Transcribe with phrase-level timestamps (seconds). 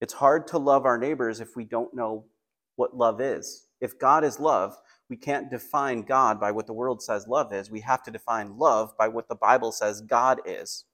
[0.00, 2.24] It's hard to love our neighbors if we don't know
[2.76, 3.66] what love is.
[3.80, 4.76] If God is love,
[5.08, 7.70] we can't define God by what the world says love is.
[7.70, 10.84] We have to define love by what the Bible says God is.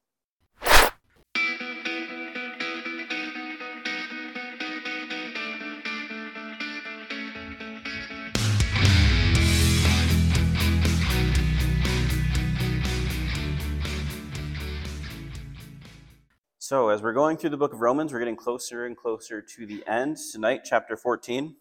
[16.72, 19.66] So, as we're going through the book of Romans, we're getting closer and closer to
[19.66, 20.16] the end.
[20.32, 21.54] Tonight, chapter 14.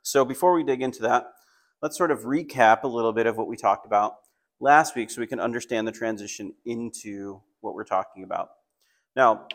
[0.00, 1.26] So, before we dig into that,
[1.82, 4.14] let's sort of recap a little bit of what we talked about
[4.60, 8.52] last week so we can understand the transition into what we're talking about.
[9.14, 9.48] Now,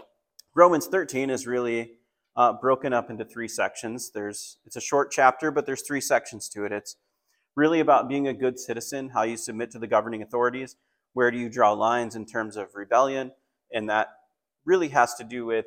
[0.54, 1.94] Romans 13 is really
[2.36, 4.12] uh, broken up into three sections.
[4.12, 6.72] There's it's a short chapter, but there's three sections to it.
[6.72, 6.98] It's
[7.56, 10.76] really about being a good citizen, how you submit to the governing authorities,
[11.14, 13.32] where do you draw lines in terms of rebellion,
[13.74, 14.10] and that
[14.66, 15.66] really has to do with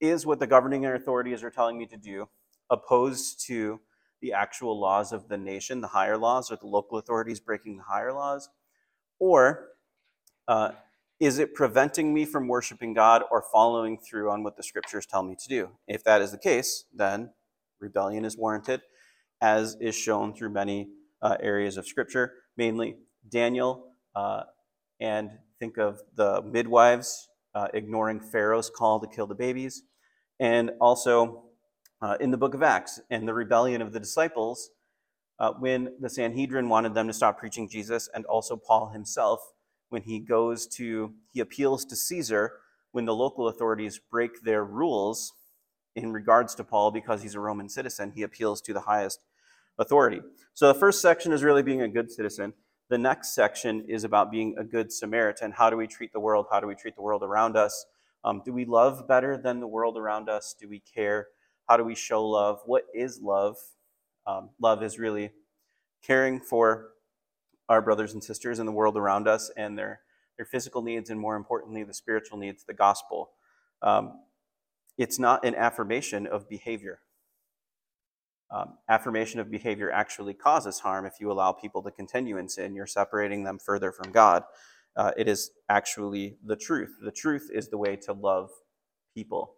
[0.00, 2.28] is what the governing authorities are telling me to do
[2.70, 3.80] opposed to
[4.20, 7.82] the actual laws of the nation, the higher laws, or the local authorities breaking the
[7.84, 8.48] higher laws?
[9.18, 9.68] Or
[10.48, 10.72] uh,
[11.20, 15.22] is it preventing me from worshiping God or following through on what the scriptures tell
[15.22, 15.70] me to do?
[15.86, 17.30] If that is the case, then
[17.80, 18.82] rebellion is warranted,
[19.40, 20.88] as is shown through many
[21.20, 22.96] uh, areas of scripture, mainly
[23.28, 24.42] Daniel, uh,
[25.00, 29.82] and think of the midwives uh, ignoring Pharaoh's call to kill the babies,
[30.40, 31.44] and also
[32.00, 34.70] uh, in the book of Acts and the rebellion of the disciples
[35.38, 39.40] uh, when the Sanhedrin wanted them to stop preaching Jesus, and also Paul himself
[39.88, 42.52] when he goes to, he appeals to Caesar
[42.92, 45.34] when the local authorities break their rules
[45.94, 49.20] in regards to Paul because he's a Roman citizen, he appeals to the highest
[49.78, 50.20] authority.
[50.54, 52.54] So the first section is really being a good citizen.
[52.92, 55.52] The next section is about being a good Samaritan.
[55.52, 56.44] How do we treat the world?
[56.50, 57.86] How do we treat the world around us?
[58.22, 60.54] Um, do we love better than the world around us?
[60.60, 61.28] Do we care?
[61.66, 62.60] How do we show love?
[62.66, 63.56] What is love?
[64.26, 65.30] Um, love is really
[66.04, 66.90] caring for
[67.66, 70.00] our brothers and sisters in the world around us and their,
[70.36, 73.30] their physical needs, and more importantly, the spiritual needs, the gospel.
[73.80, 74.20] Um,
[74.98, 76.98] it's not an affirmation of behavior
[78.52, 82.74] um, affirmation of behavior actually causes harm if you allow people to continue in sin.
[82.74, 84.44] You're separating them further from God.
[84.94, 86.96] Uh, it is actually the truth.
[87.02, 88.50] The truth is the way to love
[89.14, 89.54] people.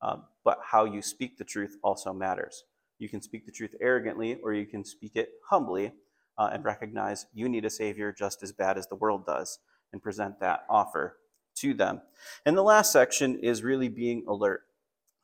[0.00, 2.64] Um, but how you speak the truth also matters.
[2.98, 5.92] You can speak the truth arrogantly, or you can speak it humbly
[6.36, 9.60] uh, and recognize you need a Savior just as bad as the world does
[9.92, 11.18] and present that offer
[11.56, 12.00] to them.
[12.44, 14.62] And the last section is really being alert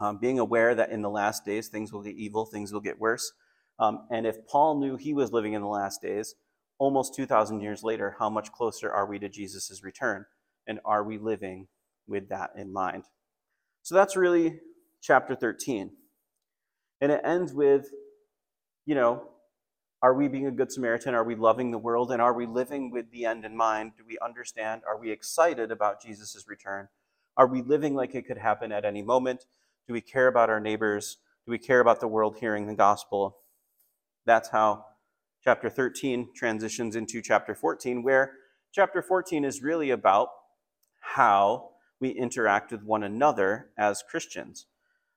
[0.00, 3.00] um, being aware that in the last days things will get evil, things will get
[3.00, 3.32] worse.
[3.78, 6.34] Um, and if Paul knew he was living in the last days,
[6.78, 10.24] almost 2,000 years later, how much closer are we to Jesus' return?
[10.66, 11.68] And are we living
[12.06, 13.04] with that in mind?
[13.82, 14.60] So that's really
[15.00, 15.92] chapter 13.
[17.00, 17.90] And it ends with,
[18.86, 19.22] you know,
[20.00, 21.14] are we being a good Samaritan?
[21.14, 22.12] Are we loving the world?
[22.12, 23.92] And are we living with the end in mind?
[23.96, 24.82] Do we understand?
[24.86, 26.88] Are we excited about Jesus' return?
[27.36, 29.46] Are we living like it could happen at any moment?
[29.88, 31.16] Do we care about our neighbors?
[31.46, 33.38] Do we care about the world hearing the gospel?
[34.26, 34.84] That's how
[35.42, 38.34] chapter 13 transitions into chapter 14, where
[38.70, 40.28] chapter 14 is really about
[41.00, 44.66] how we interact with one another as Christians.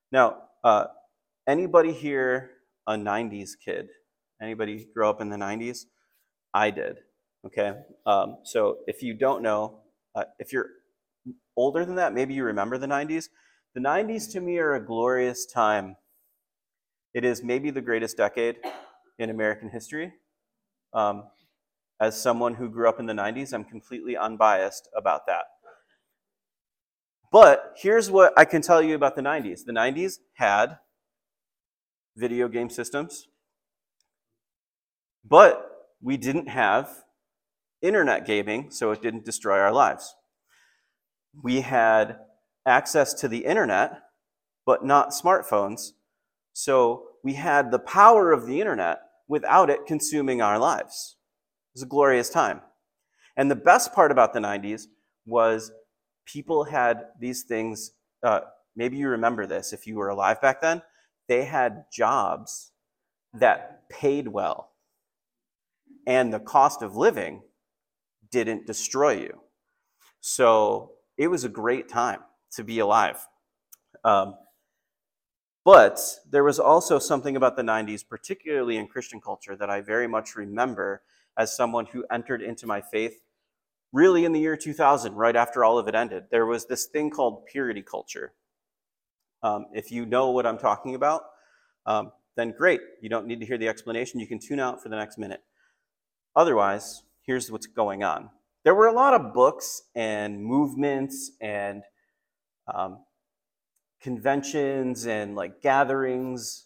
[0.09, 0.85] Now, uh,
[1.45, 2.51] anybody here
[2.87, 3.89] a 90s kid?
[4.41, 5.85] Anybody grow up in the 90s?
[6.53, 6.99] I did.
[7.45, 7.73] Okay.
[8.05, 9.79] Um, so if you don't know,
[10.15, 10.69] uh, if you're
[11.57, 13.27] older than that, maybe you remember the 90s.
[13.73, 15.95] The 90s to me are a glorious time.
[17.13, 18.57] It is maybe the greatest decade
[19.17, 20.11] in American history.
[20.93, 21.23] Um,
[21.97, 25.45] as someone who grew up in the 90s, I'm completely unbiased about that.
[27.31, 30.79] But here's what I can tell you about the 90s the 90s had
[32.17, 33.29] video game systems,
[35.23, 36.89] but we didn't have
[37.81, 40.13] internet gaming, so it didn't destroy our lives.
[41.41, 42.17] We had
[42.65, 44.01] access to the internet,
[44.65, 45.91] but not smartphones.
[46.53, 51.15] So we had the power of the internet without it consuming our lives.
[51.69, 52.61] It was a glorious time.
[53.37, 54.87] And the best part about the 90s
[55.25, 55.71] was
[56.25, 57.91] people had these things.
[58.23, 58.41] Uh,
[58.75, 60.81] maybe you remember this if you were alive back then.
[61.27, 62.71] They had jobs
[63.33, 64.71] that paid well,
[66.05, 67.43] and the cost of living
[68.29, 69.39] didn't destroy you.
[70.19, 72.19] So it was a great time
[72.51, 73.27] to be alive.
[74.03, 74.35] Um,
[75.63, 75.99] but
[76.29, 80.35] there was also something about the 90s, particularly in Christian culture, that I very much
[80.35, 81.03] remember
[81.37, 83.21] as someone who entered into my faith
[83.93, 86.23] really in the year 2000, right after all of it ended.
[86.31, 88.33] There was this thing called purity culture.
[89.43, 91.23] Um, if you know what I'm talking about,
[91.85, 92.81] um, then great.
[93.01, 94.19] You don't need to hear the explanation.
[94.19, 95.41] You can tune out for the next minute.
[96.35, 98.29] Otherwise, here's what's going on.
[98.63, 101.83] There were a lot of books and movements and
[102.73, 102.99] um,
[104.01, 106.65] conventions and like gatherings,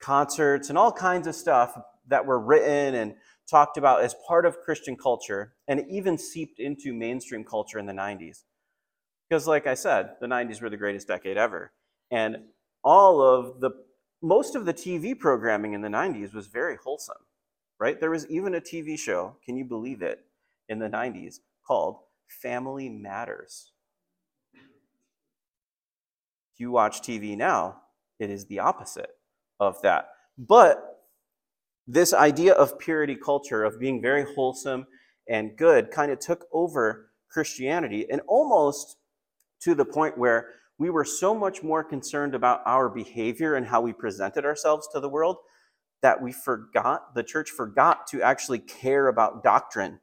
[0.00, 1.78] concerts, and all kinds of stuff
[2.08, 3.14] that were written and
[3.48, 7.92] talked about as part of Christian culture, and even seeped into mainstream culture in the
[7.92, 8.44] 90s.
[9.28, 11.72] Because, like I said, the 90s were the greatest decade ever.
[12.10, 12.36] And
[12.82, 13.70] all of the,
[14.22, 17.16] most of the TV programming in the 90s was very wholesome,
[17.78, 17.98] right?
[17.98, 20.20] There was even a TV show, can you believe it,
[20.68, 21.98] in the 90s called
[22.28, 23.69] Family Matters.
[26.60, 27.80] You watch TV now,
[28.18, 29.08] it is the opposite
[29.60, 30.10] of that.
[30.36, 30.98] But
[31.86, 34.86] this idea of purity culture, of being very wholesome
[35.26, 38.96] and good, kind of took over Christianity and almost
[39.62, 40.48] to the point where
[40.78, 45.00] we were so much more concerned about our behavior and how we presented ourselves to
[45.00, 45.38] the world
[46.02, 49.98] that we forgot, the church forgot to actually care about doctrine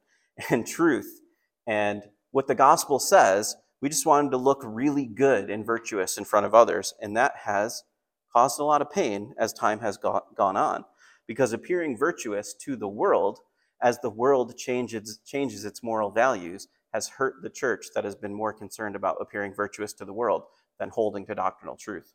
[0.50, 1.20] and truth
[1.68, 2.02] and
[2.32, 3.54] what the gospel says.
[3.80, 6.94] We just wanted to look really good and virtuous in front of others.
[7.00, 7.84] And that has
[8.32, 10.84] caused a lot of pain as time has gone on
[11.26, 13.40] because appearing virtuous to the world
[13.80, 18.34] as the world changes, changes its moral values has hurt the church that has been
[18.34, 20.44] more concerned about appearing virtuous to the world
[20.78, 22.14] than holding to doctrinal truth.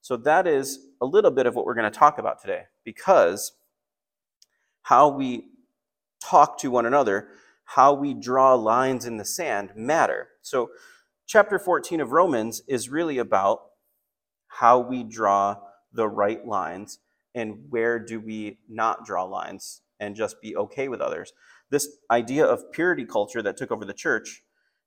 [0.00, 3.52] So, that is a little bit of what we're going to talk about today because
[4.82, 5.44] how we
[6.22, 7.28] talk to one another,
[7.64, 10.28] how we draw lines in the sand matter.
[10.48, 10.70] So,
[11.26, 13.60] chapter 14 of Romans is really about
[14.46, 15.56] how we draw
[15.92, 17.00] the right lines
[17.34, 21.32] and where do we not draw lines and just be okay with others.
[21.70, 24.42] This idea of purity culture that took over the church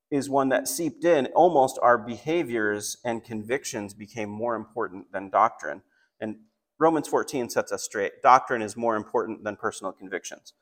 [0.10, 1.28] is one that seeped in.
[1.28, 5.84] Almost our behaviors and convictions became more important than doctrine.
[6.20, 6.38] And
[6.80, 8.14] Romans 14 sets us straight.
[8.24, 10.54] Doctrine is more important than personal convictions,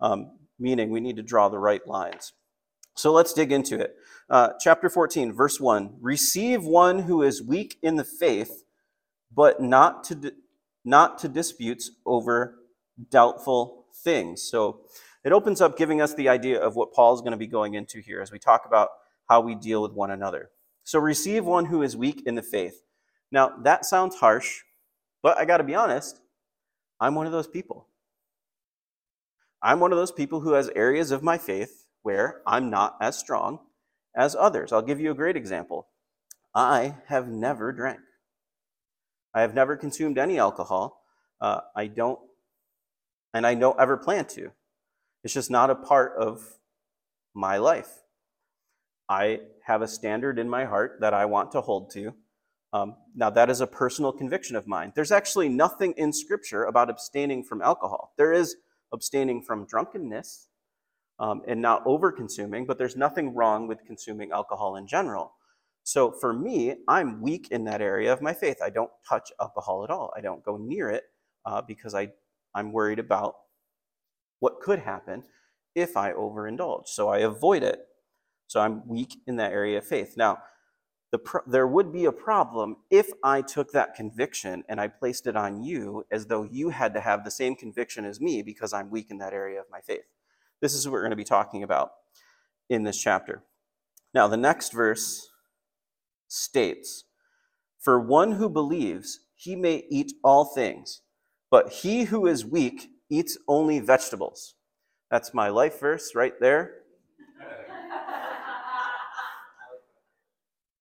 [0.00, 2.32] um, meaning we need to draw the right lines.
[2.94, 3.96] So let's dig into it.
[4.28, 8.64] Uh, chapter 14, verse 1 Receive one who is weak in the faith,
[9.34, 10.34] but not to,
[10.84, 12.56] not to disputes over
[13.10, 14.42] doubtful things.
[14.42, 14.82] So
[15.24, 17.74] it opens up giving us the idea of what Paul is going to be going
[17.74, 18.90] into here as we talk about
[19.28, 20.50] how we deal with one another.
[20.84, 22.82] So receive one who is weak in the faith.
[23.30, 24.62] Now, that sounds harsh,
[25.22, 26.20] but I got to be honest,
[26.98, 27.86] I'm one of those people.
[29.62, 33.18] I'm one of those people who has areas of my faith where I'm not as
[33.18, 33.60] strong
[34.16, 34.72] as others.
[34.72, 35.88] I'll give you a great example.
[36.54, 38.00] I have never drank.
[39.34, 41.04] I have never consumed any alcohol.
[41.40, 42.18] Uh, I don't,
[43.32, 44.50] and I don't ever plan to.
[45.22, 46.42] It's just not a part of
[47.34, 47.90] my life.
[49.08, 52.14] I have a standard in my heart that I want to hold to.
[52.72, 54.92] Um, now, that is a personal conviction of mine.
[54.94, 58.12] There's actually nothing in Scripture about abstaining from alcohol.
[58.16, 58.56] There is
[58.92, 60.48] abstaining from drunkenness
[61.20, 65.34] um, and not over consuming, but there's nothing wrong with consuming alcohol in general.
[65.84, 68.58] So for me, I'm weak in that area of my faith.
[68.62, 70.12] I don't touch alcohol at all.
[70.16, 71.04] I don't go near it
[71.44, 72.08] uh, because I,
[72.54, 73.34] I'm worried about
[74.40, 75.24] what could happen
[75.74, 76.88] if I overindulge.
[76.88, 77.86] So I avoid it.
[78.46, 80.14] So I'm weak in that area of faith.
[80.16, 80.38] Now,
[81.12, 85.26] the pro- there would be a problem if I took that conviction and I placed
[85.26, 88.72] it on you as though you had to have the same conviction as me because
[88.72, 90.04] I'm weak in that area of my faith.
[90.60, 91.92] This is what we're going to be talking about
[92.68, 93.42] in this chapter.
[94.12, 95.28] Now, the next verse
[96.28, 97.04] states
[97.78, 101.02] For one who believes, he may eat all things,
[101.50, 104.54] but he who is weak eats only vegetables.
[105.10, 106.74] That's my life verse right there.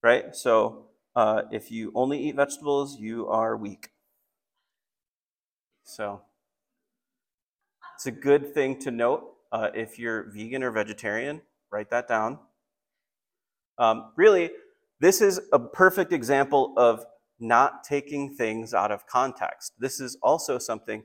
[0.03, 0.35] right?
[0.35, 3.89] So uh, if you only eat vegetables, you are weak.
[5.83, 6.21] So
[7.95, 11.41] it's a good thing to note uh, if you're vegan or vegetarian,
[11.71, 12.39] write that down.
[13.77, 14.51] Um, really,
[14.99, 17.05] this is a perfect example of
[17.39, 19.73] not taking things out of context.
[19.79, 21.03] This is also something,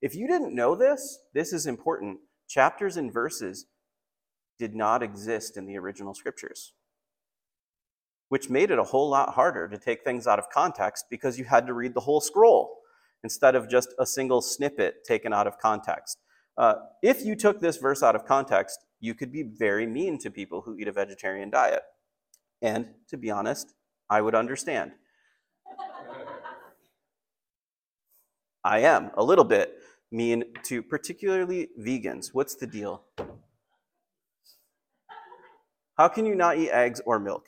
[0.00, 2.18] if you didn't know this, this is important.
[2.48, 3.66] Chapters and verses
[4.58, 6.72] did not exist in the original scriptures,
[8.28, 11.44] which made it a whole lot harder to take things out of context because you
[11.44, 12.78] had to read the whole scroll
[13.22, 16.18] instead of just a single snippet taken out of context.
[16.56, 20.30] Uh, if you took this verse out of context, you could be very mean to
[20.30, 21.82] people who eat a vegetarian diet.
[22.62, 23.74] And to be honest,
[24.08, 24.92] I would understand.
[28.64, 29.74] I am a little bit
[30.10, 32.28] mean to particularly vegans.
[32.32, 33.02] What's the deal?
[35.98, 37.46] How can you not eat eggs or milk?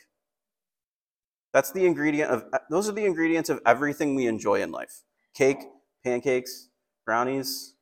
[1.53, 5.05] That's the ingredient of those are the ingredients of everything we enjoy in life.
[5.33, 5.63] Cake,
[6.05, 6.69] pancakes,
[7.07, 7.76] brownies,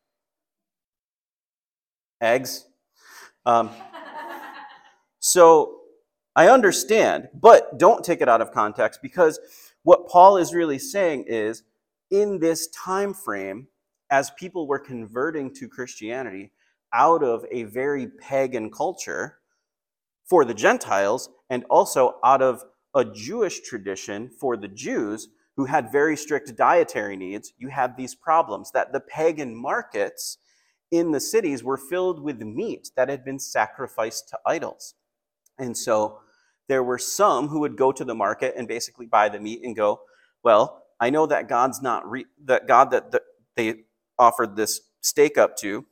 [2.20, 2.66] eggs.
[3.46, 3.70] Um,
[5.18, 5.80] so
[6.36, 9.38] I understand, but don't take it out of context because
[9.82, 11.62] what Paul is really saying is
[12.10, 13.68] in this time frame,
[14.10, 16.52] as people were converting to Christianity
[16.92, 19.38] out of a very pagan culture
[20.24, 22.62] for the Gentiles and also out of
[22.94, 28.14] a Jewish tradition for the Jews who had very strict dietary needs, you had these
[28.14, 30.38] problems that the pagan markets
[30.90, 34.94] in the cities were filled with meat that had been sacrificed to idols.
[35.58, 36.20] And so
[36.68, 39.76] there were some who would go to the market and basically buy the meat and
[39.76, 40.00] go,
[40.42, 43.22] well, I know that God's not re- that God that the,
[43.56, 43.74] they
[44.18, 45.84] offered this steak up to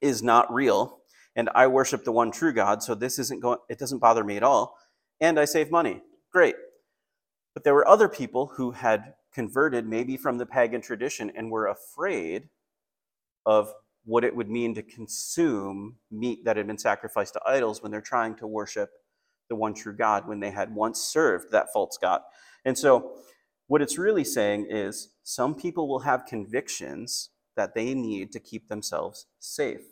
[0.00, 0.98] is not real,
[1.36, 3.58] and I worship the one true God, so this isn't going.
[3.68, 4.76] It doesn't bother me at all,
[5.20, 6.02] and I save money.
[6.32, 6.56] Great.
[7.54, 11.66] But there were other people who had converted, maybe from the pagan tradition, and were
[11.66, 12.48] afraid
[13.46, 13.72] of
[14.08, 18.00] what it would mean to consume meat that had been sacrificed to idols when they're
[18.00, 18.88] trying to worship
[19.50, 22.22] the one true God when they had once served that false God.
[22.64, 23.18] And so,
[23.66, 28.68] what it's really saying is some people will have convictions that they need to keep
[28.68, 29.82] themselves safe.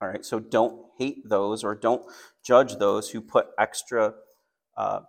[0.00, 2.06] All right, so don't hate those or don't
[2.42, 4.14] judge those who put extra
[4.78, 5.00] uh,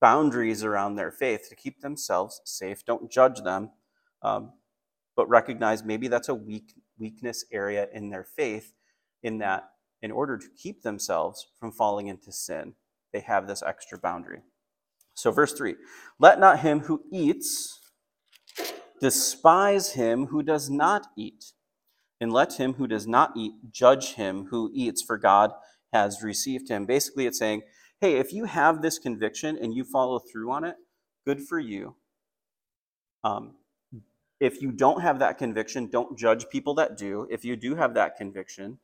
[0.00, 2.84] boundaries around their faith to keep themselves safe.
[2.84, 3.70] Don't judge them,
[4.22, 4.52] um,
[5.16, 8.72] but recognize maybe that's a weak weakness area in their faith,
[9.22, 9.70] in that
[10.02, 12.74] in order to keep themselves from falling into sin,
[13.12, 14.42] they have this extra boundary.
[15.14, 15.76] So, verse 3
[16.18, 17.80] Let not him who eats
[19.00, 21.52] despise him who does not eat,
[22.20, 25.52] and let him who does not eat judge him who eats, for God
[25.92, 26.86] has received him.
[26.86, 27.62] Basically, it's saying,
[28.00, 30.76] hey, if you have this conviction and you follow through on it,
[31.26, 31.96] good for you.
[33.22, 33.54] Um,
[34.40, 37.26] if you don't have that conviction, don't judge people that do.
[37.30, 38.78] If you do have that conviction,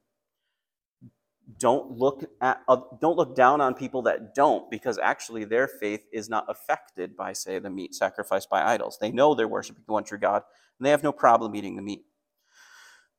[1.58, 6.06] don't look at uh, don't look down on people that don't because actually their faith
[6.12, 8.98] is not affected by say the meat sacrificed by idols.
[9.00, 10.42] They know they're worshiping the one true god
[10.78, 12.04] and they have no problem eating the meat.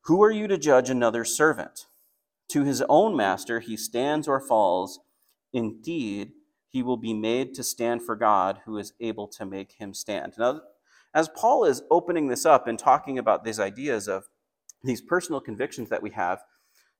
[0.06, 1.88] Who are you to judge another servant?
[2.50, 5.00] To his own master he stands or falls.
[5.54, 6.32] Indeed
[6.70, 10.34] he will be made to stand for god who is able to make him stand.
[10.38, 10.62] Now
[11.13, 14.25] as paul is opening this up and talking about these ideas of
[14.84, 16.39] these personal convictions that we have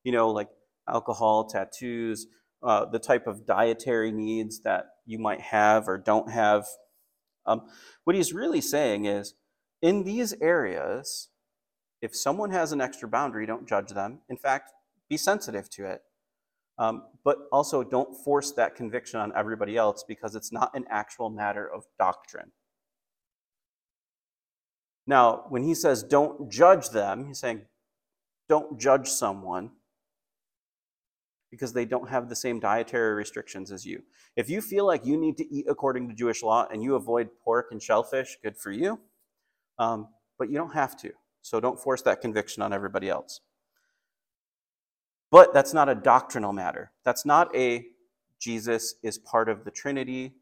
[0.04, 0.50] you know like
[0.88, 2.28] alcohol, tattoos,
[2.64, 6.66] uh, the type of dietary needs that you might have or don't have.
[7.46, 7.64] Um,
[8.04, 9.34] what he's really saying is
[9.82, 11.30] in these areas,
[12.02, 14.20] if someone has an extra boundary, don't judge them.
[14.30, 14.72] In fact,
[15.10, 16.02] be sensitive to it.
[16.78, 21.30] Um, but also don't force that conviction on everybody else because it's not an actual
[21.30, 22.52] matter of doctrine.
[25.08, 27.62] Now, when he says don't judge them, he's saying
[28.48, 29.72] don't judge someone
[31.50, 34.04] because they don't have the same dietary restrictions as you.
[34.36, 37.30] If you feel like you need to eat according to Jewish law and you avoid
[37.44, 39.00] pork and shellfish, good for you.
[39.78, 40.08] Um,
[40.40, 41.12] but you don't have to.
[41.42, 43.42] So don't force that conviction on everybody else.
[45.30, 46.92] But that's not a doctrinal matter.
[47.04, 47.86] That's not a
[48.40, 50.34] Jesus is part of the Trinity.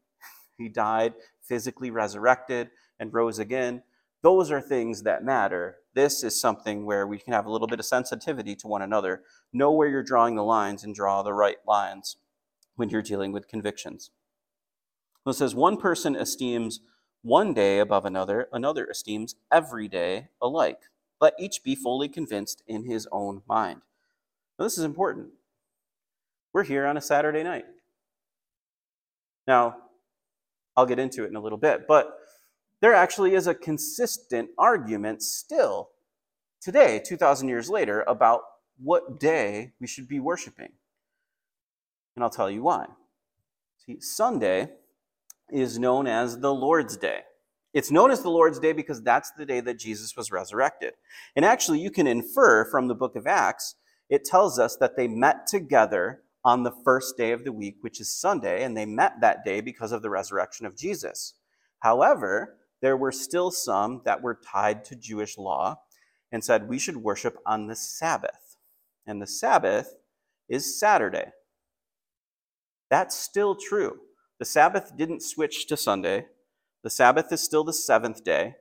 [0.58, 3.82] He died, physically resurrected, and rose again.
[4.22, 5.76] Those are things that matter.
[5.94, 9.22] This is something where we can have a little bit of sensitivity to one another,
[9.52, 12.16] know where you're drawing the lines, and draw the right lines
[12.76, 14.10] when you're dealing with convictions.
[15.24, 16.80] Well, it says, One person esteems
[17.22, 20.80] one day above another, another esteems every day alike.
[21.20, 23.82] Let each be fully convinced in his own mind.
[24.58, 25.28] Now, this is important.
[26.52, 27.66] We're here on a Saturday night.
[29.46, 29.76] Now,
[30.76, 32.19] I'll get into it in a little bit, but
[32.80, 35.90] there actually is a consistent argument still
[36.60, 38.42] today, 2,000 years later, about
[38.78, 40.72] what day we should be worshiping.
[42.16, 42.86] And I'll tell you why.
[43.78, 44.70] See, Sunday
[45.50, 47.20] is known as the Lord's Day.
[47.72, 50.94] It's known as the Lord's Day because that's the day that Jesus was resurrected.
[51.36, 53.76] And actually, you can infer from the book of Acts,
[54.08, 58.00] it tells us that they met together on the first day of the week, which
[58.00, 61.34] is Sunday, and they met that day because of the resurrection of Jesus.
[61.80, 65.80] However, there were still some that were tied to Jewish law
[66.32, 68.56] and said we should worship on the Sabbath.
[69.06, 69.96] And the Sabbath
[70.48, 71.32] is Saturday.
[72.88, 73.98] That's still true.
[74.38, 76.26] The Sabbath didn't switch to Sunday.
[76.82, 78.54] The Sabbath is still the seventh day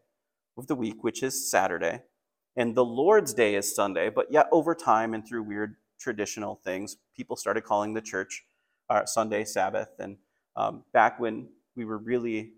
[0.57, 2.01] of the week, which is Saturday.
[2.55, 6.97] And the Lord's Day is Sunday, but yet over time and through weird traditional things,
[7.15, 8.43] people started calling the church
[8.89, 9.89] uh, Sunday Sabbath.
[9.99, 10.17] And
[10.55, 12.53] um, back when we were really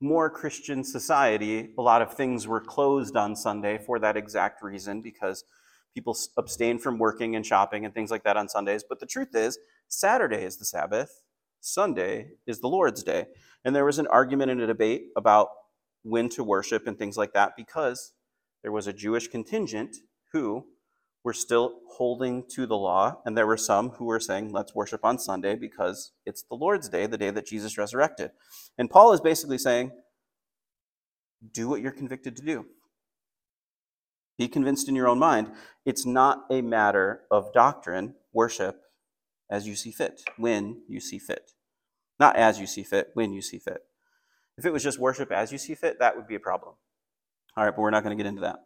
[0.00, 5.00] more Christian society, a lot of things were closed on Sunday for that exact reason
[5.02, 5.44] because
[5.94, 8.84] people abstain from working and shopping and things like that on Sundays.
[8.88, 11.22] But the truth is, Saturday is the Sabbath,
[11.60, 13.26] Sunday is the Lord's Day.
[13.64, 15.48] And there was an argument and a debate about
[16.02, 18.12] when to worship and things like that because
[18.62, 19.96] there was a Jewish contingent
[20.32, 20.66] who
[21.24, 25.04] were still holding to the law, and there were some who were saying, let's worship
[25.04, 28.30] on Sunday because it's the Lord's day, the day that Jesus resurrected.
[28.78, 29.90] And Paul is basically saying,
[31.52, 32.66] do what you're convicted to do.
[34.38, 35.48] Be convinced in your own mind.
[35.84, 38.80] It's not a matter of doctrine, worship
[39.50, 41.52] as you see fit, when you see fit.
[42.20, 43.82] Not as you see fit, when you see fit.
[44.56, 46.74] If it was just worship as you see fit, that would be a problem.
[47.56, 48.56] All right, but we're not going to get into that.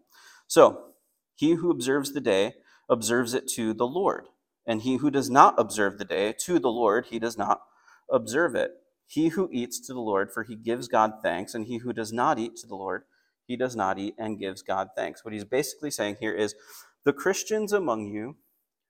[0.47, 0.91] So,
[1.35, 2.55] he who observes the day
[2.89, 4.27] observes it to the Lord,
[4.67, 7.62] and he who does not observe the day to the Lord, he does not
[8.11, 8.73] observe it.
[9.07, 12.12] He who eats to the Lord, for he gives God thanks, and he who does
[12.12, 13.05] not eat to the Lord,
[13.47, 15.25] he does not eat and gives God thanks.
[15.25, 16.55] What he's basically saying here is
[17.05, 18.37] the Christians among you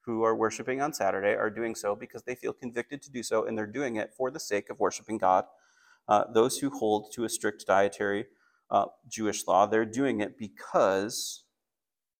[0.05, 3.47] who are worshiping on Saturday are doing so because they feel convicted to do so,
[3.47, 5.45] and they're doing it for the sake of worshiping God.
[6.09, 8.27] Uh, those who hold to a strict dietary
[8.71, 11.45] uh, Jewish law, they're doing it because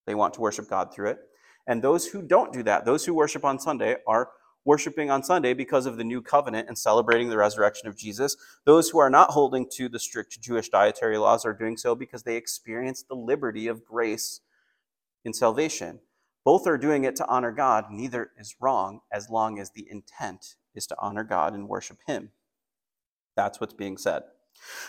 [0.07, 1.19] they want to worship God through it.
[1.67, 4.31] And those who don't do that, those who worship on Sunday, are
[4.65, 8.37] worshiping on Sunday because of the new covenant and celebrating the resurrection of Jesus.
[8.65, 12.23] Those who are not holding to the strict Jewish dietary laws are doing so because
[12.23, 14.41] they experience the liberty of grace
[15.25, 16.01] in salvation.
[16.45, 17.87] Both are doing it to honor God.
[17.91, 22.31] Neither is wrong as long as the intent is to honor God and worship Him.
[23.37, 24.23] That's what's being said.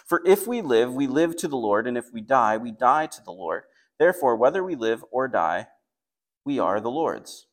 [0.06, 3.06] For if we live, we live to the Lord, and if we die, we die
[3.08, 3.64] to the Lord.
[4.00, 5.68] Therefore, whether we live or die,
[6.46, 7.48] we are the Lord's.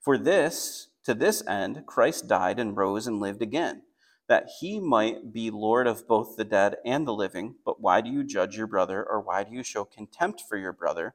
[0.00, 3.82] For this, to this end, Christ died and rose and lived again,
[4.28, 7.56] that he might be Lord of both the dead and the living.
[7.64, 10.72] But why do you judge your brother, or why do you show contempt for your
[10.72, 11.14] brother?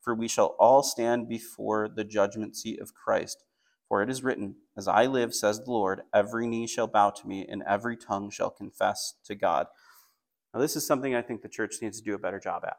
[0.00, 3.44] For we shall all stand before the judgment seat of Christ.
[3.88, 7.26] For it is written, As I live, says the Lord, every knee shall bow to
[7.26, 9.66] me, and every tongue shall confess to God.
[10.54, 12.76] Now, this is something I think the church needs to do a better job at.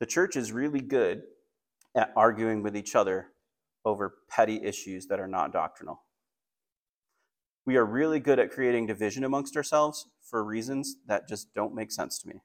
[0.00, 1.22] The church is really good
[1.96, 3.28] at arguing with each other
[3.84, 6.02] over petty issues that are not doctrinal.
[7.66, 11.90] We are really good at creating division amongst ourselves for reasons that just don't make
[11.90, 12.40] sense to me.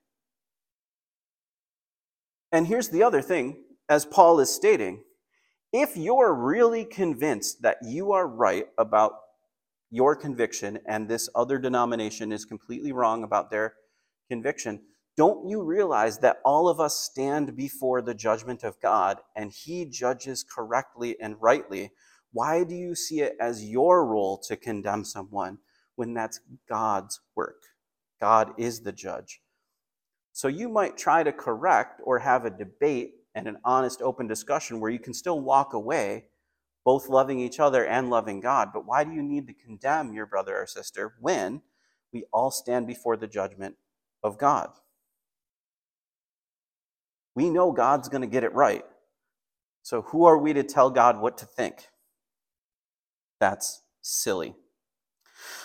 [2.52, 5.04] And here's the other thing, as Paul is stating
[5.72, 9.14] if you're really convinced that you are right about
[9.90, 13.74] your conviction and this other denomination is completely wrong about their
[14.30, 14.82] conviction,
[15.16, 19.86] don't you realize that all of us stand before the judgment of God and He
[19.86, 21.92] judges correctly and rightly?
[22.32, 25.60] Why do you see it as your role to condemn someone
[25.96, 27.62] when that's God's work?
[28.20, 29.42] God is the judge.
[30.32, 34.80] So you might try to correct or have a debate and an honest, open discussion
[34.80, 36.26] where you can still walk away
[36.84, 38.70] both loving each other and loving God.
[38.74, 41.62] But why do you need to condemn your brother or sister when
[42.12, 43.76] we all stand before the judgment
[44.24, 44.72] of God?
[47.36, 48.84] We know God's going to get it right.
[49.82, 51.88] So who are we to tell God what to think?
[53.40, 54.56] That's silly.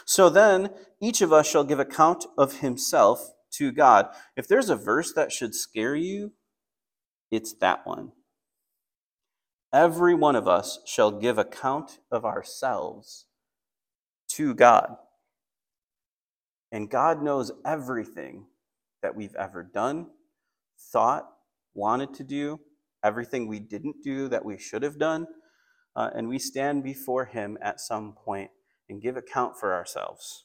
[0.05, 4.09] So then, each of us shall give account of himself to God.
[4.37, 6.33] If there's a verse that should scare you,
[7.31, 8.13] it's that one.
[9.73, 13.27] Every one of us shall give account of ourselves
[14.31, 14.97] to God.
[16.73, 18.47] And God knows everything
[19.03, 20.09] that we've ever done,
[20.93, 21.29] thought,
[21.79, 22.61] wanted to do,
[23.05, 25.27] everything we didn't do that we should have done.
[25.97, 28.51] Uh, and we stand before Him at some point
[28.89, 30.45] and give account for ourselves.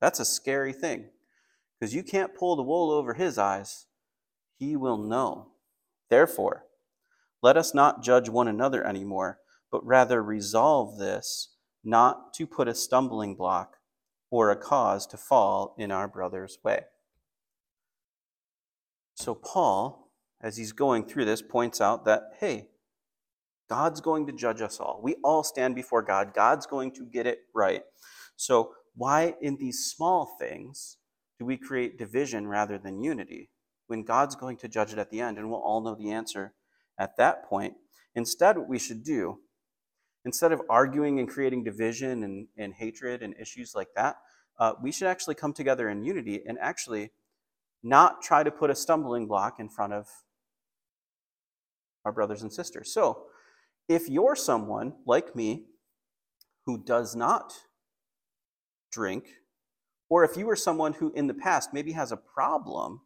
[0.00, 1.10] That's a scary thing
[1.78, 3.86] because you can't pull the wool over his eyes.
[4.58, 5.52] He will know.
[6.10, 6.64] Therefore,
[7.42, 9.38] let us not judge one another anymore,
[9.70, 13.76] but rather resolve this not to put a stumbling block
[14.30, 16.82] or a cause to fall in our brother's way.
[19.14, 20.07] So, Paul,
[20.40, 22.68] as he's going through this, points out that, hey,
[23.68, 25.00] God's going to judge us all.
[25.02, 26.32] We all stand before God.
[26.34, 27.82] God's going to get it right.
[28.36, 30.96] So, why in these small things
[31.38, 33.50] do we create division rather than unity
[33.86, 36.54] when God's going to judge it at the end and we'll all know the answer
[36.98, 37.74] at that point?
[38.14, 39.38] Instead, what we should do,
[40.24, 44.16] instead of arguing and creating division and, and hatred and issues like that,
[44.58, 47.10] uh, we should actually come together in unity and actually
[47.82, 50.08] not try to put a stumbling block in front of
[52.04, 52.92] our brothers and sisters.
[52.92, 53.24] So,
[53.88, 55.64] if you're someone like me
[56.66, 57.54] who does not
[58.92, 59.24] drink,
[60.10, 63.00] or if you were someone who in the past maybe has a problem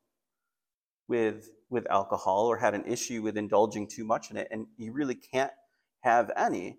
[1.08, 4.92] with, with alcohol or had an issue with indulging too much in it and you
[4.92, 5.52] really can't
[6.00, 6.78] have any,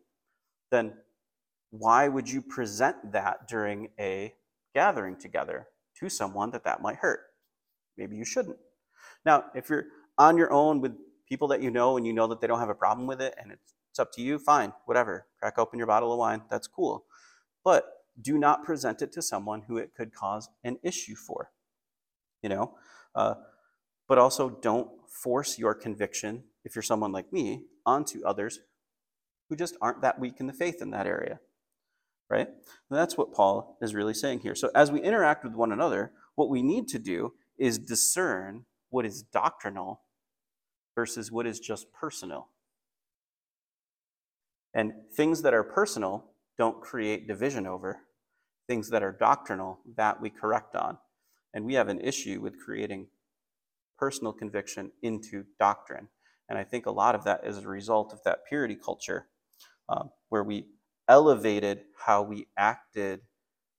[0.72, 0.94] then
[1.72, 4.34] why would you present that during a
[4.76, 5.68] gathering together
[6.00, 7.22] to someone that that might hurt?
[7.98, 8.58] Maybe you shouldn't.
[9.26, 9.86] Now, if you're
[10.18, 10.94] on your own with
[11.34, 13.34] people that you know and you know that they don't have a problem with it
[13.42, 15.28] and it's, up to you, fine, whatever.
[15.40, 17.06] Crack open your bottle of wine, that's cool.
[17.64, 17.86] But
[18.20, 21.52] do not present it to someone who it could cause an issue for.
[22.42, 22.76] You know?
[23.16, 23.36] Uh,
[24.08, 28.60] but also don't force your conviction, if you're someone like me, onto others
[29.50, 31.40] who just aren't that weak in the faith in that area.
[32.30, 32.48] Right?
[32.48, 34.56] And that's what Paul is really saying here.
[34.56, 39.06] So as we interact with one another, what we need to do is discern what
[39.06, 40.02] is doctrinal
[40.96, 42.48] versus what is just personal.
[44.74, 46.26] And things that are personal
[46.58, 48.00] don't create division over.
[48.68, 50.98] Things that are doctrinal, that we correct on.
[51.54, 53.08] And we have an issue with creating
[53.98, 56.08] personal conviction into doctrine.
[56.50, 59.28] And I think a lot of that is a result of that purity culture
[59.90, 60.68] um, where we
[61.08, 63.22] elevated how we acted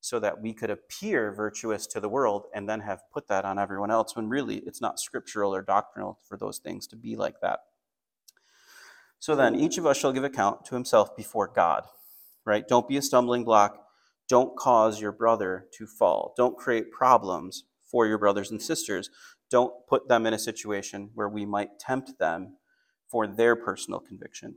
[0.05, 3.59] so that we could appear virtuous to the world and then have put that on
[3.59, 7.40] everyone else when really it's not scriptural or doctrinal for those things to be like
[7.40, 7.61] that.
[9.19, 11.85] So then, each of us shall give account to himself before God,
[12.45, 12.69] right?
[12.69, 13.79] Don't be a stumbling block.
[14.29, 16.35] Don't cause your brother to fall.
[16.37, 19.09] Don't create problems for your brothers and sisters.
[19.51, 22.59] Don't put them in a situation where we might tempt them
[23.09, 24.57] for their personal conviction.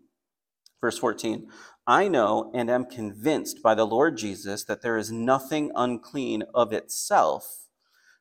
[0.81, 1.47] Verse 14
[1.85, 6.73] I know and am convinced by the Lord Jesus that there is nothing unclean of
[6.73, 7.67] itself,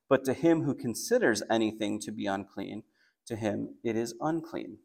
[0.08, 2.84] but to him who considers anything to be unclean,
[3.26, 4.78] to him it is unclean.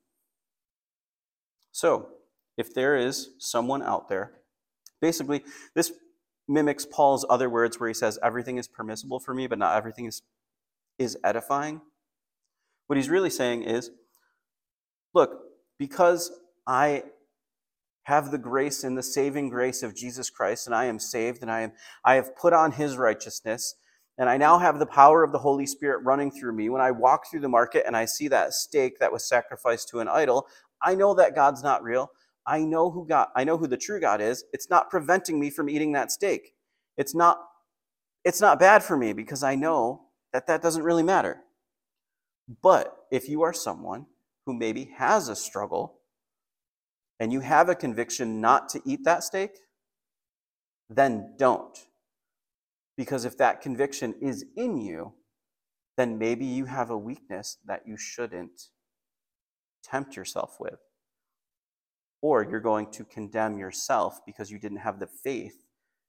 [1.71, 2.09] So,
[2.57, 4.33] if there is someone out there,
[4.99, 5.93] basically, this
[6.47, 10.05] mimics Paul's other words where he says, Everything is permissible for me, but not everything
[10.05, 10.21] is,
[10.97, 11.81] is edifying.
[12.87, 13.91] What he's really saying is,
[15.13, 15.39] Look,
[15.77, 16.31] because
[16.65, 17.03] I
[18.11, 21.49] have the grace and the saving grace of Jesus Christ, and I am saved, and
[21.49, 21.71] I am
[22.03, 23.75] I have put on his righteousness,
[24.17, 26.67] and I now have the power of the Holy Spirit running through me.
[26.67, 30.01] When I walk through the market and I see that steak that was sacrificed to
[30.01, 30.45] an idol,
[30.83, 32.11] I know that God's not real.
[32.45, 34.43] I know who God I know who the true God is.
[34.51, 36.53] It's not preventing me from eating that steak.
[36.97, 37.39] It's not
[38.25, 40.01] it's not bad for me because I know
[40.33, 41.37] that that doesn't really matter.
[42.61, 44.07] But if you are someone
[44.45, 46.00] who maybe has a struggle
[47.21, 49.51] and you have a conviction not to eat that steak,
[50.89, 51.77] then don't.
[52.97, 55.13] Because if that conviction is in you,
[55.97, 58.69] then maybe you have a weakness that you shouldn't
[59.83, 60.79] tempt yourself with.
[62.23, 65.67] Or you're going to condemn yourself because you didn't have the faith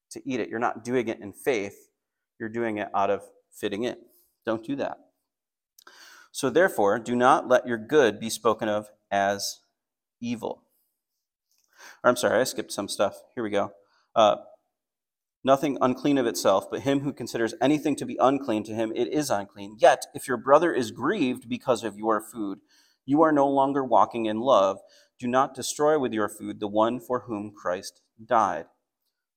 [0.09, 0.49] to eat it.
[0.49, 1.89] You're not doing it in faith,
[2.39, 3.21] you're doing it out of
[3.51, 3.97] fitting in.
[4.47, 4.97] Don't do that.
[6.31, 9.59] So, therefore, do not let your good be spoken of as
[10.19, 10.62] evil.
[12.03, 13.21] Or I'm sorry, I skipped some stuff.
[13.35, 13.73] Here we go.
[14.15, 14.37] Uh,
[15.43, 19.07] nothing unclean of itself, but him who considers anything to be unclean to him, it
[19.07, 19.77] is unclean.
[19.79, 22.59] Yet, if your brother is grieved because of your food,
[23.05, 24.79] you are no longer walking in love.
[25.19, 28.65] Do not destroy with your food the one for whom Christ died.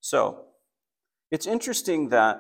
[0.01, 0.47] So,
[1.31, 2.39] it's interesting that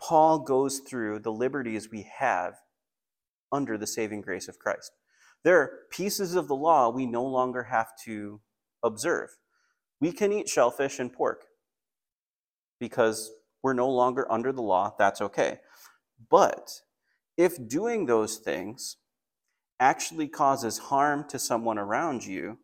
[0.00, 2.54] Paul goes through the liberties we have
[3.52, 4.92] under the saving grace of Christ.
[5.44, 8.40] There are pieces of the law we no longer have to
[8.84, 9.30] observe.
[10.00, 11.46] We can eat shellfish and pork
[12.78, 13.30] because
[13.62, 14.94] we're no longer under the law.
[14.98, 15.60] That's okay.
[16.30, 16.70] But
[17.36, 18.98] if doing those things
[19.80, 22.58] actually causes harm to someone around you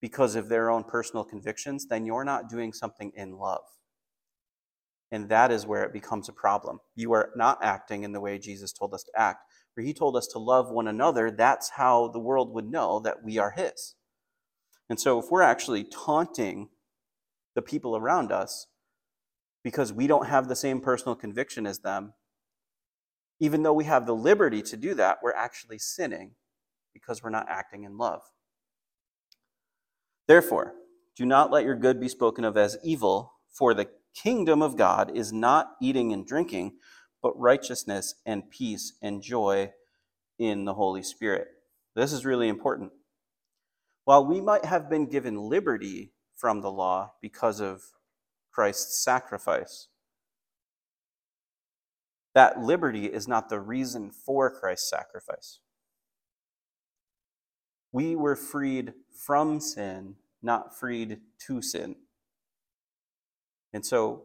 [0.00, 3.62] because of their own personal convictions, then you're not doing something in love.
[5.12, 6.80] And that is where it becomes a problem.
[6.96, 9.44] You are not acting in the way Jesus told us to act.
[9.74, 13.22] For he told us to love one another, that's how the world would know that
[13.22, 13.94] we are his.
[14.92, 16.68] And so, if we're actually taunting
[17.54, 18.66] the people around us
[19.64, 22.12] because we don't have the same personal conviction as them,
[23.40, 26.32] even though we have the liberty to do that, we're actually sinning
[26.92, 28.20] because we're not acting in love.
[30.28, 30.74] Therefore,
[31.16, 35.16] do not let your good be spoken of as evil, for the kingdom of God
[35.16, 36.74] is not eating and drinking,
[37.22, 39.72] but righteousness and peace and joy
[40.38, 41.48] in the Holy Spirit.
[41.96, 42.92] This is really important.
[44.04, 47.82] While we might have been given liberty from the law because of
[48.50, 49.88] Christ's sacrifice,
[52.34, 55.60] that liberty is not the reason for Christ's sacrifice.
[57.92, 61.96] We were freed from sin, not freed to sin.
[63.72, 64.24] And so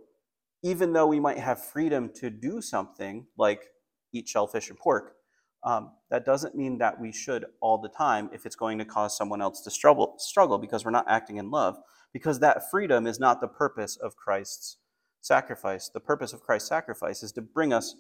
[0.64, 3.68] even though we might have freedom to do something like
[4.14, 5.17] eat shellfish or pork,
[5.64, 9.18] um, that doesn't mean that we should all the time if it's going to cause
[9.18, 11.78] someone else to struggle, struggle because we're not acting in love.
[12.14, 14.78] Because that freedom is not the purpose of Christ's
[15.22, 15.90] sacrifice.
[15.90, 17.96] The purpose of Christ's sacrifice is to bring us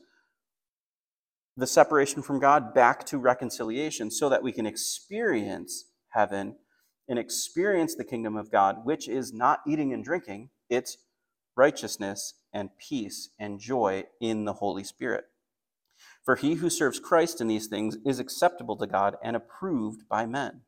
[1.57, 6.55] the separation from God back to reconciliation so that we can experience heaven
[7.09, 10.97] and experience the kingdom of God, which is not eating and drinking, it's
[11.55, 15.25] righteousness and peace and joy in the Holy Spirit.
[16.27, 20.25] For he who serves Christ in these things is acceptable to God and approved by
[20.25, 20.63] men.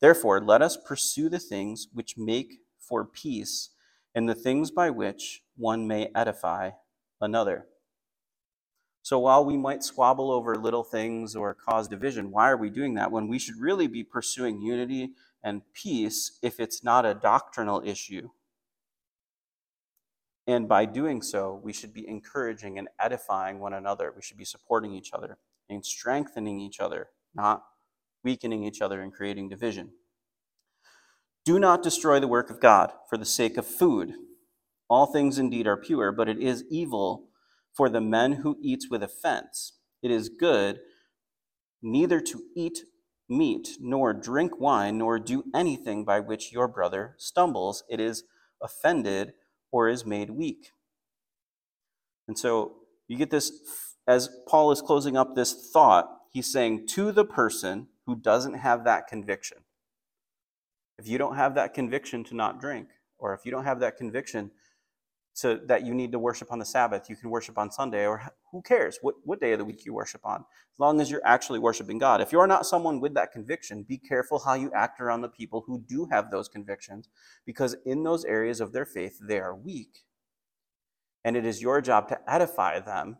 [0.00, 3.70] Therefore, let us pursue the things which make for peace
[4.16, 6.72] and the things by which one may edify
[7.20, 7.66] another.
[9.00, 12.94] So while we might squabble over little things or cause division, why are we doing
[12.94, 17.80] that when we should really be pursuing unity and peace if it's not a doctrinal
[17.86, 18.30] issue?
[20.48, 24.12] And by doing so, we should be encouraging and edifying one another.
[24.16, 25.36] We should be supporting each other
[25.68, 27.64] and strengthening each other, not
[28.24, 29.90] weakening each other and creating division.
[31.44, 34.14] Do not destroy the work of God for the sake of food.
[34.88, 37.28] All things indeed are pure, but it is evil
[37.74, 39.74] for the men who eats with offense.
[40.02, 40.80] It is good
[41.82, 42.80] neither to eat
[43.28, 47.84] meat, nor drink wine, nor do anything by which your brother stumbles.
[47.90, 48.24] It is
[48.62, 49.34] offended
[49.70, 50.72] or is made weak.
[52.26, 52.76] And so
[53.06, 53.52] you get this,
[54.06, 58.84] as Paul is closing up this thought, he's saying to the person who doesn't have
[58.84, 59.58] that conviction,
[60.98, 63.96] if you don't have that conviction to not drink, or if you don't have that
[63.96, 64.50] conviction
[65.38, 68.20] so that you need to worship on the Sabbath, you can worship on Sunday, or
[68.50, 71.24] who cares what, what day of the week you worship on, as long as you're
[71.24, 72.20] actually worshiping God.
[72.20, 75.62] If you're not someone with that conviction, be careful how you act around the people
[75.64, 77.08] who do have those convictions,
[77.46, 80.00] because in those areas of their faith, they are weak.
[81.24, 83.18] And it is your job to edify them,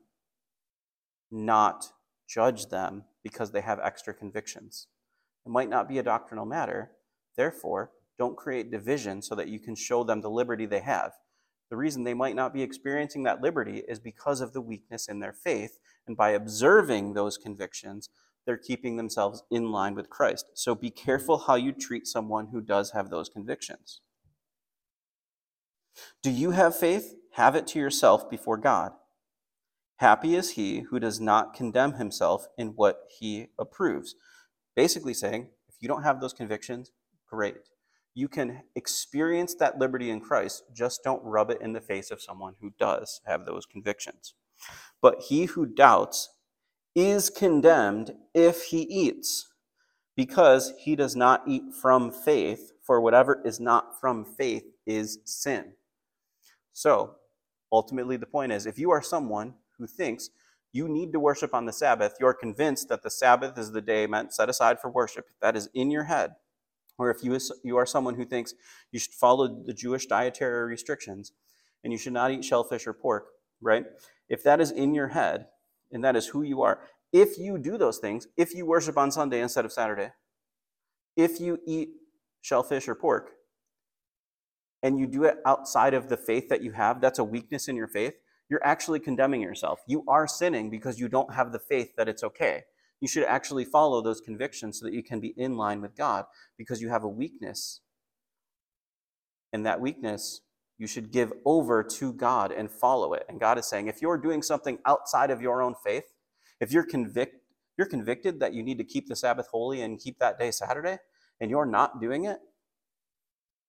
[1.30, 1.92] not
[2.28, 4.88] judge them because they have extra convictions.
[5.46, 6.90] It might not be a doctrinal matter.
[7.36, 11.12] Therefore, don't create division so that you can show them the liberty they have.
[11.70, 15.20] The reason they might not be experiencing that liberty is because of the weakness in
[15.20, 15.78] their faith.
[16.06, 18.08] And by observing those convictions,
[18.46, 20.50] they're keeping themselves in line with Christ.
[20.54, 24.00] So be careful how you treat someone who does have those convictions.
[26.22, 27.14] Do you have faith?
[27.32, 28.92] Have it to yourself before God.
[29.96, 34.14] Happy is he who does not condemn himself in what he approves.
[34.74, 36.92] Basically, saying, if you don't have those convictions,
[37.28, 37.56] great
[38.18, 42.20] you can experience that liberty in Christ, just don't rub it in the face of
[42.20, 44.34] someone who does have those convictions.
[45.00, 46.30] But he who doubts
[46.96, 49.46] is condemned if he eats,
[50.16, 55.74] because he does not eat from faith, for whatever is not from faith is sin.
[56.72, 57.14] So,
[57.70, 60.30] ultimately, the point is if you are someone who thinks
[60.72, 64.08] you need to worship on the Sabbath, you're convinced that the Sabbath is the day
[64.08, 66.34] meant set aside for worship, that is in your head,
[66.98, 68.54] or if you, you are someone who thinks
[68.90, 71.32] you should follow the Jewish dietary restrictions
[71.84, 73.26] and you should not eat shellfish or pork,
[73.60, 73.84] right?
[74.28, 75.46] If that is in your head
[75.92, 76.80] and that is who you are,
[77.12, 80.10] if you do those things, if you worship on Sunday instead of Saturday,
[81.16, 81.90] if you eat
[82.42, 83.30] shellfish or pork,
[84.82, 87.76] and you do it outside of the faith that you have, that's a weakness in
[87.76, 88.14] your faith,
[88.48, 89.80] you're actually condemning yourself.
[89.86, 92.64] You are sinning because you don't have the faith that it's okay
[93.00, 96.24] you should actually follow those convictions so that you can be in line with God
[96.56, 97.80] because you have a weakness.
[99.52, 100.40] And that weakness,
[100.78, 103.24] you should give over to God and follow it.
[103.28, 106.04] And God is saying, if you're doing something outside of your own faith,
[106.60, 107.36] if you're convict,
[107.76, 110.98] you're convicted that you need to keep the Sabbath holy and keep that day Saturday,
[111.40, 112.38] and you're not doing it,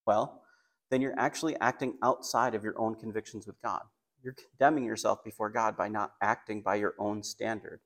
[0.06, 0.42] well,
[0.90, 3.82] then you're actually acting outside of your own convictions with God.
[4.22, 7.80] You're condemning yourself before God by not acting by your own standard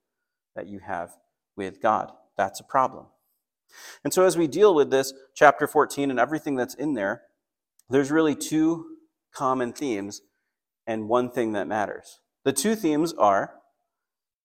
[0.57, 1.11] that you have
[1.57, 2.13] with God.
[2.37, 3.07] That's a problem.
[4.05, 7.23] And so, as we deal with this, chapter 14 and everything that's in there,
[7.91, 8.87] there's really two
[9.35, 10.23] common themes
[10.87, 12.21] and one thing that matters.
[12.45, 13.55] The two themes are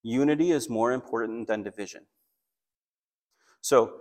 [0.04, 2.06] unity is more important than division.
[3.62, 3.94] So,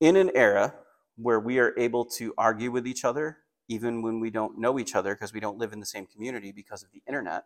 [0.00, 0.74] in an era
[1.16, 4.94] where we are able to argue with each other, even when we don't know each
[4.94, 7.44] other because we don't live in the same community because of the internet,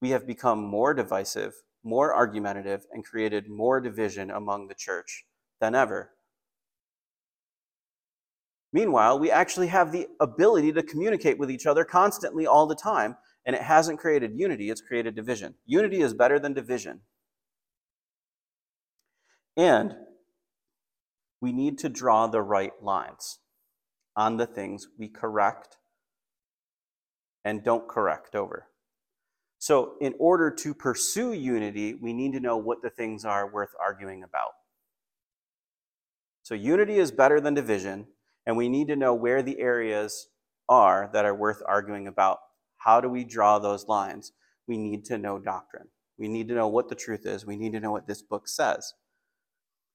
[0.00, 5.24] we have become more divisive more argumentative, and created more division among the church
[5.60, 6.10] than ever.
[8.72, 13.16] Meanwhile, we actually have the ability to communicate with each other constantly all the time,
[13.44, 15.54] and it hasn't created unity, it's created division.
[15.66, 17.00] Unity is better than division.
[19.56, 19.94] And
[21.40, 23.38] we need to draw the right lines
[24.14, 25.78] on the things we correct
[27.44, 28.69] and don't correct over.
[29.60, 33.74] So, in order to pursue unity, we need to know what the things are worth
[33.78, 34.52] arguing about.
[36.42, 38.06] So, unity is better than division,
[38.46, 40.28] and we need to know where the areas
[40.66, 42.38] are that are worth arguing about.
[42.78, 44.32] How do we draw those lines?
[44.66, 45.88] We need to know doctrine.
[46.16, 47.44] We need to know what the truth is.
[47.44, 48.94] We need to know what this book says.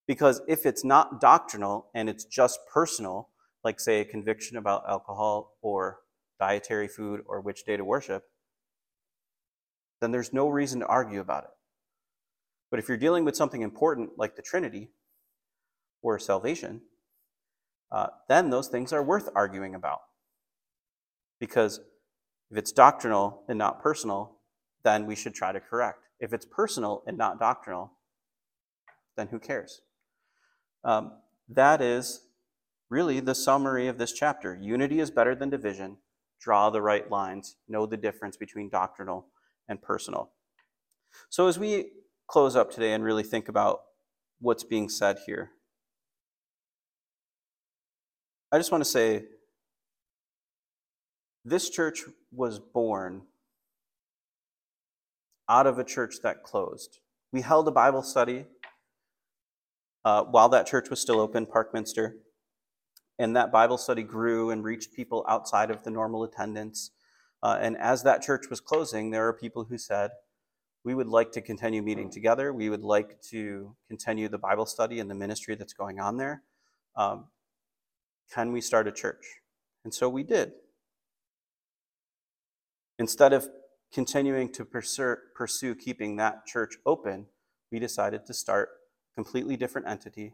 [0.08, 3.30] Because if it's not doctrinal and it's just personal,
[3.63, 6.01] like, say, a conviction about alcohol or
[6.39, 8.25] dietary food or which day to worship,
[10.05, 11.49] then there's no reason to argue about it.
[12.69, 14.91] But if you're dealing with something important like the Trinity
[16.03, 16.81] or salvation,
[17.91, 20.01] uh, then those things are worth arguing about.
[21.39, 21.79] Because
[22.51, 24.37] if it's doctrinal and not personal,
[24.83, 26.03] then we should try to correct.
[26.19, 27.93] If it's personal and not doctrinal,
[29.17, 29.81] then who cares?
[30.83, 31.13] Um,
[31.49, 32.27] that is
[32.91, 34.55] really the summary of this chapter.
[34.55, 35.97] Unity is better than division.
[36.39, 37.55] Draw the right lines.
[37.67, 39.25] Know the difference between doctrinal
[39.67, 40.32] and personal.
[41.30, 41.91] So, as we
[42.28, 43.82] close up today and really think about
[44.39, 45.51] what's being said here,
[48.51, 49.25] I just want to say
[51.43, 53.23] this church was born
[55.47, 56.99] out of a church that closed.
[57.32, 58.45] We held a Bible study
[60.04, 62.13] uh, while that church was still open, Parkminster.
[63.17, 66.91] And that Bible study grew and reached people outside of the normal attendance.
[67.43, 70.12] Uh, and as that church was closing, there are people who said,
[70.84, 72.52] We would like to continue meeting together.
[72.54, 76.43] We would like to continue the Bible study and the ministry that's going on there.
[76.95, 77.26] Um,
[78.34, 79.26] can we start a church?
[79.84, 80.54] And so we did.
[82.98, 83.48] Instead of
[83.93, 87.28] continuing to pursue, pursue keeping that church open,
[87.71, 88.69] we decided to start
[89.12, 90.34] a completely different entity,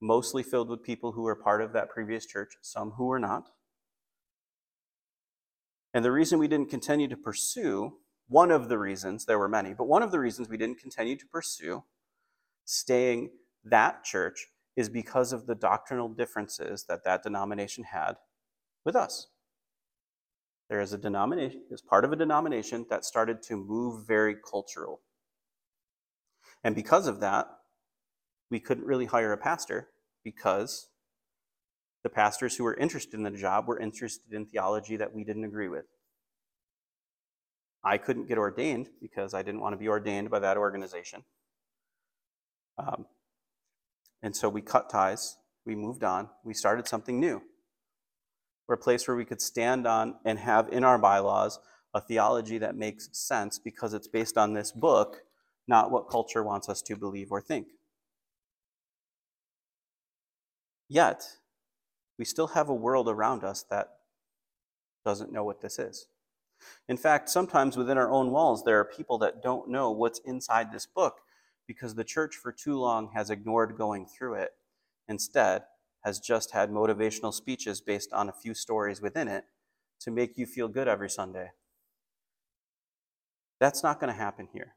[0.00, 3.50] mostly filled with people who were part of that previous church, some who were not.
[5.96, 7.96] And the reason we didn't continue to pursue,
[8.28, 11.16] one of the reasons, there were many, but one of the reasons we didn't continue
[11.16, 11.84] to pursue
[12.66, 13.30] staying
[13.64, 18.16] that church is because of the doctrinal differences that that denomination had
[18.84, 19.28] with us.
[20.68, 25.00] There is a denomination, is part of a denomination that started to move very cultural.
[26.62, 27.46] And because of that,
[28.50, 29.88] we couldn't really hire a pastor
[30.22, 30.88] because
[32.06, 35.42] the pastors who were interested in the job were interested in theology that we didn't
[35.42, 35.86] agree with.
[37.82, 41.24] I couldn't get ordained because I didn't want to be ordained by that organization.
[42.78, 43.06] Um,
[44.22, 47.42] and so we cut ties, we moved on, we started something new.
[48.68, 51.58] We're a place where we could stand on and have in our bylaws
[51.92, 55.22] a theology that makes sense because it's based on this book,
[55.66, 57.66] not what culture wants us to believe or think.
[60.88, 61.38] Yet,
[62.18, 63.96] we still have a world around us that
[65.04, 66.08] doesn't know what this is.
[66.88, 70.72] In fact, sometimes within our own walls, there are people that don't know what's inside
[70.72, 71.20] this book
[71.66, 74.52] because the church for too long has ignored going through it.
[75.08, 75.64] Instead,
[76.04, 79.44] has just had motivational speeches based on a few stories within it
[80.00, 81.50] to make you feel good every Sunday.
[83.58, 84.74] That's not going to happen here.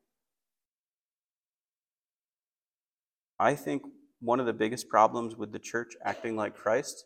[3.39, 3.84] I think
[4.19, 7.06] one of the biggest problems with the church acting like Christ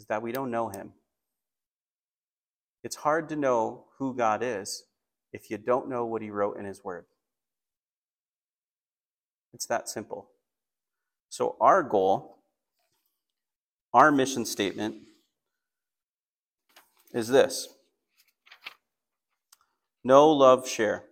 [0.00, 0.92] is that we don't know him.
[2.82, 4.84] It's hard to know who God is
[5.30, 7.04] if you don't know what he wrote in his word.
[9.52, 10.30] It's that simple.
[11.28, 12.38] So, our goal,
[13.92, 14.96] our mission statement
[17.12, 17.68] is this
[20.02, 21.04] Know, love, share.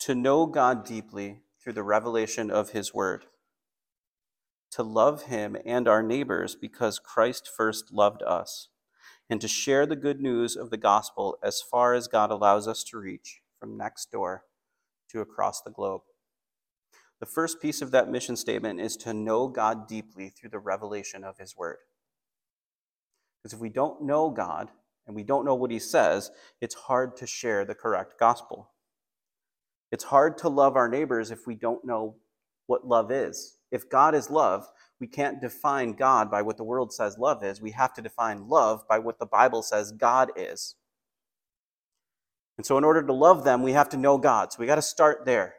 [0.00, 3.24] To know God deeply through the revelation of his word
[4.74, 8.68] to love him and our neighbors because Christ first loved us,
[9.30, 12.82] and to share the good news of the gospel as far as God allows us
[12.84, 14.44] to reach from next door
[15.10, 16.02] to across the globe.
[17.20, 21.22] The first piece of that mission statement is to know God deeply through the revelation
[21.22, 21.78] of his word.
[23.38, 24.70] Because if we don't know God
[25.06, 28.72] and we don't know what he says, it's hard to share the correct gospel.
[29.92, 32.16] It's hard to love our neighbors if we don't know
[32.66, 33.53] what love is.
[33.74, 34.68] If God is love,
[35.00, 37.60] we can't define God by what the world says love is.
[37.60, 40.76] We have to define love by what the Bible says God is.
[42.56, 44.52] And so, in order to love them, we have to know God.
[44.52, 45.56] So, we got to start there.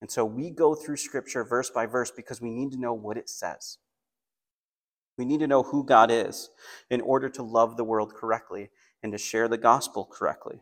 [0.00, 3.16] And so, we go through Scripture verse by verse because we need to know what
[3.16, 3.78] it says.
[5.16, 6.50] We need to know who God is
[6.90, 10.58] in order to love the world correctly and to share the gospel correctly.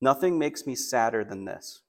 [0.00, 1.81] Nothing makes me sadder than this.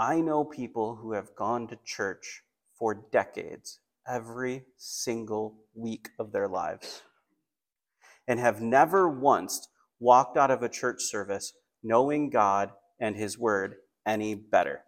[0.00, 2.42] I know people who have gone to church
[2.78, 7.02] for decades, every single week of their lives.
[8.28, 12.70] and have never once walked out of a church service knowing God
[13.00, 13.76] and His Word
[14.06, 14.82] any better.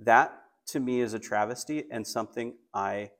[0.00, 0.32] That
[0.68, 3.10] to me is a travesty and something I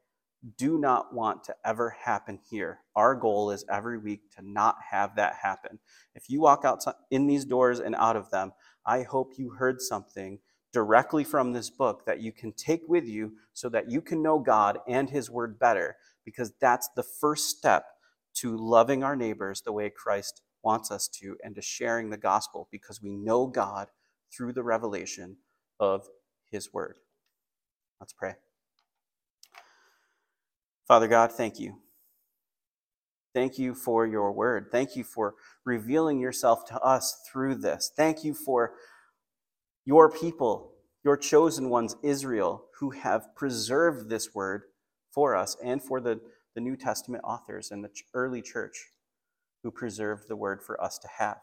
[0.59, 2.80] do not want to ever happen here.
[2.97, 5.78] Our goal is every week to not have that happen.
[6.14, 8.53] If you walk out in these doors and out of them,
[8.86, 10.38] I hope you heard something
[10.72, 14.38] directly from this book that you can take with you so that you can know
[14.38, 17.86] God and His Word better, because that's the first step
[18.34, 22.68] to loving our neighbors the way Christ wants us to and to sharing the gospel
[22.72, 23.88] because we know God
[24.36, 25.36] through the revelation
[25.78, 26.07] of
[26.51, 26.97] His Word.
[28.01, 28.34] Let's pray.
[30.87, 31.80] Father God, thank you.
[33.35, 34.68] Thank you for your word.
[34.70, 37.91] Thank you for revealing yourself to us through this.
[37.97, 38.74] Thank you for
[39.85, 40.72] your people,
[41.05, 44.62] your chosen ones, Israel, who have preserved this word
[45.12, 46.20] for us and for the,
[46.55, 48.89] the New Testament authors and the early church
[49.62, 51.41] who preserved the word for us to have.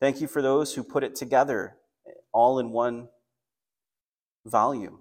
[0.00, 1.76] Thank you for those who put it together
[2.32, 3.08] all in one
[4.46, 5.00] volume,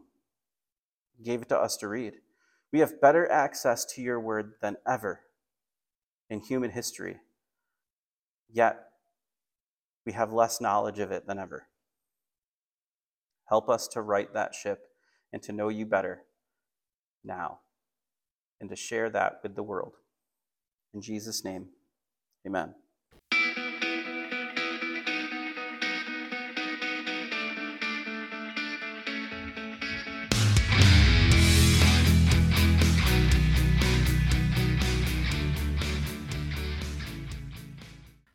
[1.24, 2.16] gave it to us to read.
[2.72, 5.22] We have better access to your word than ever
[6.30, 7.18] in human history,
[8.52, 8.90] yet
[10.06, 11.68] we have less knowledge of it than ever.
[13.46, 14.88] Help us to right that ship
[15.34, 16.24] and to know you better
[17.24, 17.60] now
[18.62, 19.94] and to share that with the world.
[20.94, 21.70] In Jesus' name,
[22.46, 22.76] amen.